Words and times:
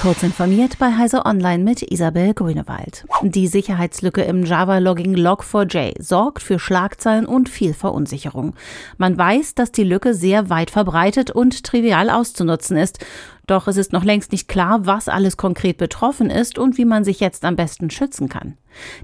Kurz 0.00 0.22
informiert 0.22 0.78
bei 0.78 0.96
Heise 0.96 1.26
Online 1.26 1.62
mit 1.62 1.82
Isabel 1.82 2.32
Grünewald. 2.32 3.04
Die 3.20 3.46
Sicherheitslücke 3.46 4.22
im 4.22 4.46
Java-Logging 4.46 5.14
Log4j 5.14 6.02
sorgt 6.02 6.42
für 6.42 6.58
Schlagzeilen 6.58 7.26
und 7.26 7.50
viel 7.50 7.74
Verunsicherung. 7.74 8.54
Man 8.96 9.18
weiß, 9.18 9.56
dass 9.56 9.72
die 9.72 9.84
Lücke 9.84 10.14
sehr 10.14 10.48
weit 10.48 10.70
verbreitet 10.70 11.30
und 11.30 11.64
trivial 11.64 12.08
auszunutzen 12.08 12.78
ist. 12.78 13.04
Doch 13.46 13.68
es 13.68 13.76
ist 13.76 13.92
noch 13.92 14.02
längst 14.02 14.32
nicht 14.32 14.48
klar, 14.48 14.86
was 14.86 15.10
alles 15.10 15.36
konkret 15.36 15.76
betroffen 15.76 16.30
ist 16.30 16.58
und 16.58 16.78
wie 16.78 16.86
man 16.86 17.04
sich 17.04 17.20
jetzt 17.20 17.44
am 17.44 17.56
besten 17.56 17.90
schützen 17.90 18.30
kann. 18.30 18.56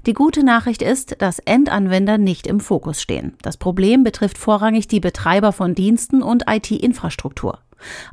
Die 0.07 0.13
gute 0.13 0.43
Nachricht 0.43 0.81
ist, 0.81 1.21
dass 1.21 1.37
Endanwender 1.37 2.17
nicht 2.17 2.47
im 2.47 2.59
Fokus 2.59 3.03
stehen. 3.03 3.37
Das 3.43 3.57
Problem 3.57 4.03
betrifft 4.03 4.39
vorrangig 4.39 4.87
die 4.87 4.99
Betreiber 4.99 5.51
von 5.51 5.75
Diensten 5.75 6.23
und 6.23 6.45
IT-Infrastruktur. 6.49 7.59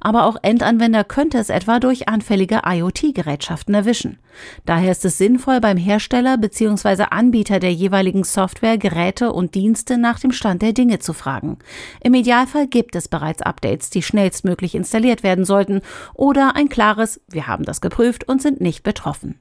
Aber 0.00 0.24
auch 0.24 0.36
Endanwender 0.42 1.04
könnte 1.04 1.38
es 1.38 1.48
etwa 1.48 1.80
durch 1.80 2.08
anfällige 2.08 2.62
IoT-Gerätschaften 2.66 3.74
erwischen. 3.74 4.18
Daher 4.66 4.92
ist 4.92 5.04
es 5.04 5.18
sinnvoll, 5.18 5.60
beim 5.60 5.76
Hersteller 5.76 6.36
bzw. 6.38 7.04
Anbieter 7.10 7.60
der 7.60 7.72
jeweiligen 7.72 8.24
Software, 8.24 8.78
Geräte 8.78 9.32
und 9.32 9.54
Dienste 9.54 9.98
nach 9.98 10.18
dem 10.18 10.32
Stand 10.32 10.62
der 10.62 10.72
Dinge 10.72 10.98
zu 10.98 11.12
fragen. 11.12 11.58
Im 12.00 12.14
Idealfall 12.14 12.66
gibt 12.66 12.96
es 12.96 13.08
bereits 13.08 13.42
Updates, 13.42 13.90
die 13.90 14.02
schnellstmöglich 14.02 14.74
installiert 14.74 15.22
werden 15.22 15.44
sollten 15.44 15.82
oder 16.14 16.56
ein 16.56 16.68
klares 16.68 17.20
Wir 17.28 17.46
haben 17.46 17.64
das 17.64 17.80
geprüft 17.80 18.28
und 18.28 18.42
sind 18.42 18.60
nicht 18.60 18.82
betroffen. 18.82 19.38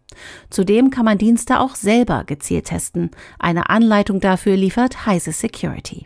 Zudem 0.50 0.90
kann 0.90 1.06
man 1.06 1.18
Dienste 1.18 1.60
auch 1.60 1.76
selber 1.76 2.24
gezielt 2.26 2.66
testen. 2.66 3.12
Eine 3.40 3.70
Anleitung 3.70 4.20
dafür 4.20 4.56
liefert 4.56 5.06
Heise 5.06 5.32
Security. 5.32 6.06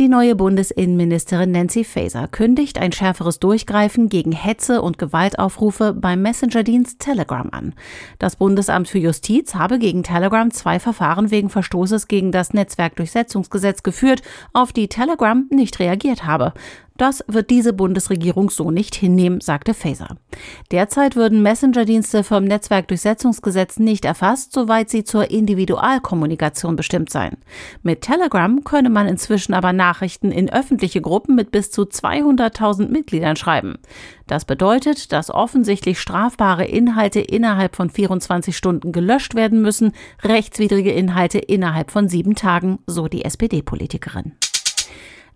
Die 0.00 0.08
neue 0.08 0.34
Bundesinnenministerin 0.34 1.52
Nancy 1.52 1.84
Faeser 1.84 2.26
kündigt 2.26 2.78
ein 2.78 2.90
schärferes 2.90 3.38
Durchgreifen 3.38 4.08
gegen 4.08 4.32
Hetze 4.32 4.82
und 4.82 4.98
Gewaltaufrufe 4.98 5.92
beim 5.92 6.20
Messenger-Dienst 6.20 6.98
Telegram 6.98 7.48
an. 7.52 7.74
Das 8.18 8.34
Bundesamt 8.34 8.88
für 8.88 8.98
Justiz 8.98 9.54
habe 9.54 9.78
gegen 9.78 10.02
Telegram 10.02 10.50
zwei 10.50 10.80
Verfahren 10.80 11.30
wegen 11.30 11.48
Verstoßes 11.48 12.08
gegen 12.08 12.32
das 12.32 12.52
Netzwerkdurchsetzungsgesetz 12.52 13.84
geführt, 13.84 14.22
auf 14.52 14.72
die 14.72 14.88
Telegram 14.88 15.46
nicht 15.50 15.78
reagiert 15.78 16.26
habe. 16.26 16.54
Das 16.96 17.24
wird 17.26 17.50
diese 17.50 17.72
Bundesregierung 17.72 18.50
so 18.50 18.70
nicht 18.70 18.94
hinnehmen, 18.94 19.40
sagte 19.40 19.74
Faeser. 19.74 20.16
Derzeit 20.70 21.16
würden 21.16 21.42
Messenger-Dienste 21.42 22.22
vom 22.22 22.44
Netzwerkdurchsetzungsgesetz 22.44 23.80
nicht 23.80 24.04
erfasst, 24.04 24.52
soweit 24.52 24.90
sie 24.90 25.02
zur 25.02 25.28
Individualkommunikation 25.28 26.76
bestimmt 26.76 27.10
seien. 27.10 27.38
Mit 27.82 28.02
Telegram 28.02 28.62
könne 28.62 28.90
man 28.90 29.08
inzwischen 29.08 29.54
aber 29.54 29.72
Nachrichten 29.72 30.30
in 30.30 30.48
öffentliche 30.48 31.00
Gruppen 31.00 31.34
mit 31.34 31.50
bis 31.50 31.72
zu 31.72 31.82
200.000 31.82 32.88
Mitgliedern 32.88 33.34
schreiben. 33.34 33.74
Das 34.28 34.44
bedeutet, 34.44 35.10
dass 35.12 35.30
offensichtlich 35.30 35.98
strafbare 35.98 36.64
Inhalte 36.64 37.18
innerhalb 37.18 37.74
von 37.74 37.90
24 37.90 38.56
Stunden 38.56 38.92
gelöscht 38.92 39.34
werden 39.34 39.62
müssen, 39.62 39.94
rechtswidrige 40.22 40.92
Inhalte 40.92 41.38
innerhalb 41.38 41.90
von 41.90 42.08
sieben 42.08 42.36
Tagen, 42.36 42.78
so 42.86 43.08
die 43.08 43.24
SPD-Politikerin. 43.24 44.34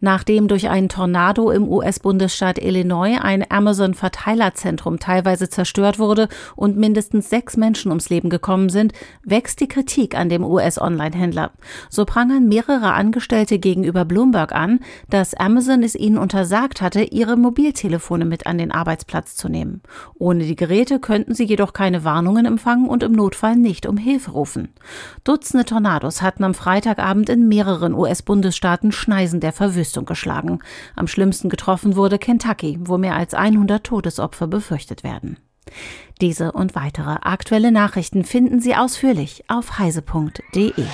Nachdem 0.00 0.46
durch 0.46 0.68
einen 0.68 0.88
Tornado 0.88 1.50
im 1.50 1.68
US-Bundesstaat 1.68 2.58
Illinois 2.58 3.18
ein 3.20 3.44
Amazon-Verteilerzentrum 3.50 5.00
teilweise 5.00 5.48
zerstört 5.48 5.98
wurde 5.98 6.28
und 6.54 6.76
mindestens 6.76 7.28
sechs 7.28 7.56
Menschen 7.56 7.90
ums 7.90 8.08
Leben 8.08 8.30
gekommen 8.30 8.68
sind, 8.68 8.92
wächst 9.24 9.60
die 9.60 9.66
Kritik 9.66 10.16
an 10.16 10.28
dem 10.28 10.44
US-Online-Händler. 10.44 11.50
So 11.90 12.04
prangern 12.04 12.46
mehrere 12.46 12.92
Angestellte 12.92 13.58
gegenüber 13.58 14.04
Bloomberg 14.04 14.52
an, 14.52 14.80
dass 15.10 15.34
Amazon 15.34 15.82
es 15.82 15.96
ihnen 15.96 16.18
untersagt 16.18 16.80
hatte, 16.80 17.02
ihre 17.02 17.36
Mobiltelefone 17.36 18.24
mit 18.24 18.46
an 18.46 18.58
den 18.58 18.70
Arbeitsplatz 18.70 19.34
zu 19.34 19.48
nehmen. 19.48 19.82
Ohne 20.16 20.44
die 20.44 20.56
Geräte 20.56 21.00
könnten 21.00 21.34
sie 21.34 21.44
jedoch 21.44 21.72
keine 21.72 22.04
Warnungen 22.04 22.46
empfangen 22.46 22.88
und 22.88 23.02
im 23.02 23.12
Notfall 23.12 23.56
nicht 23.56 23.84
um 23.84 23.96
Hilfe 23.96 24.30
rufen. 24.30 24.68
Dutzende 25.24 25.64
Tornados 25.64 26.22
hatten 26.22 26.44
am 26.44 26.54
Freitagabend 26.54 27.28
in 27.28 27.48
mehreren 27.48 27.94
US-Bundesstaaten 27.94 28.92
Schneisen 28.92 29.40
der 29.40 29.52
Verwüstung 29.52 29.87
Verwüstung 29.88 30.04
geschlagen. 30.04 30.58
Am 30.96 31.06
schlimmsten 31.06 31.48
getroffen 31.48 31.96
wurde 31.96 32.18
Kentucky, 32.18 32.78
wo 32.80 32.98
mehr 32.98 33.16
als 33.16 33.34
100 33.34 33.84
Todesopfer 33.84 34.46
befürchtet 34.46 35.02
werden. 35.02 35.38
Diese 36.20 36.52
und 36.52 36.74
weitere 36.74 37.16
aktuelle 37.22 37.72
Nachrichten 37.72 38.24
finden 38.24 38.60
Sie 38.60 38.74
ausführlich 38.74 39.44
auf 39.48 39.78
heise.de. 39.78 40.84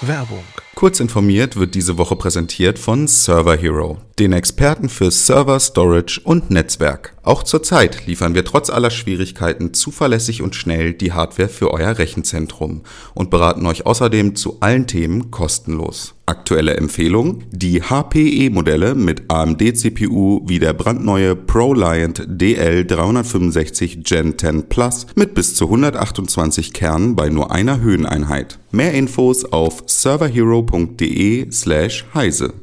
Werbung. 0.00 0.44
Kurz 0.74 0.98
informiert 0.98 1.56
wird 1.56 1.76
diese 1.76 1.96
Woche 1.96 2.16
präsentiert 2.16 2.76
von 2.76 3.06
Server 3.06 3.56
Hero, 3.56 3.98
den 4.18 4.32
Experten 4.32 4.88
für 4.88 5.12
Server, 5.12 5.60
Storage 5.60 6.20
und 6.24 6.50
Netzwerk. 6.50 7.14
Auch 7.22 7.44
zurzeit 7.44 8.06
liefern 8.06 8.34
wir 8.34 8.44
trotz 8.44 8.68
aller 8.68 8.90
Schwierigkeiten 8.90 9.74
zuverlässig 9.74 10.42
und 10.42 10.56
schnell 10.56 10.92
die 10.92 11.12
Hardware 11.12 11.48
für 11.48 11.70
euer 11.70 11.98
Rechenzentrum 11.98 12.82
und 13.14 13.30
beraten 13.30 13.64
euch 13.66 13.86
außerdem 13.86 14.34
zu 14.34 14.56
allen 14.58 14.88
Themen 14.88 15.30
kostenlos. 15.30 16.14
Aktuelle 16.24 16.76
Empfehlung: 16.76 17.42
Die 17.50 17.82
HPE-Modelle 17.82 18.94
mit 18.94 19.24
AMD-CPU 19.28 20.42
wie 20.46 20.60
der 20.60 20.72
brandneue 20.72 21.34
ProLiant 21.34 22.28
DL365 22.28 24.04
Gen 24.04 24.38
10 24.38 24.68
Plus 24.68 25.06
mit 25.16 25.34
bis 25.34 25.56
zu 25.56 25.64
128 25.64 26.72
Kernen 26.72 27.16
bei 27.16 27.28
nur 27.28 27.50
einer 27.50 27.80
Höheneinheit. 27.80 28.60
Mehr 28.70 28.94
Infos 28.94 29.44
auf 29.44 29.82
serverhero.de/heise. 29.86 32.61